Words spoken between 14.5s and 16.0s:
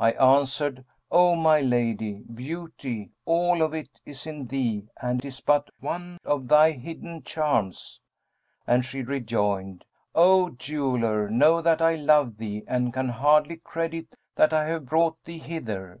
I have brought thee hither.'